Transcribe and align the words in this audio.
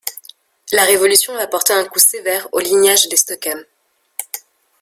La 0.71 0.83
Révolution 0.83 1.35
va 1.35 1.45
porter 1.45 1.73
un 1.73 1.85
coup 1.85 1.99
sévère 1.99 2.47
au 2.53 2.59
lignage 2.59 3.07
des 3.09 3.17
Stockhem. 3.17 3.63